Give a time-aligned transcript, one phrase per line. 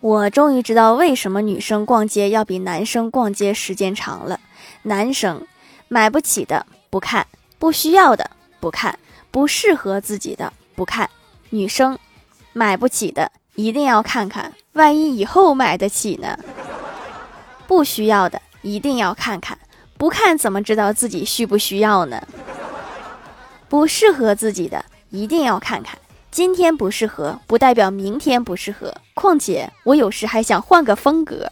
[0.00, 4.40] 我终于知道为什么女生逛街要比男生逛街时间长了。
[4.82, 5.46] 男生
[5.88, 7.26] 买不起的不看，
[7.58, 8.98] 不需要的不看，
[9.30, 11.06] 不适合自己的不看；
[11.50, 11.98] 女生
[12.54, 16.38] 买不起的一定要看看，万一以后买得起呢？
[17.66, 19.58] 不需要的一定要看看，
[19.98, 22.26] 不看怎么知道自己需不需要呢？
[23.68, 25.98] 不适合自己的一定要看看。
[26.30, 28.94] 今天不适合，不代表明天不适合。
[29.14, 31.50] 况且我有时还想换个风格。